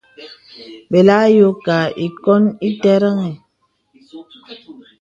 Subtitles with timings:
[0.91, 3.31] Belà ayókā īkǒn ìtərəŋhə.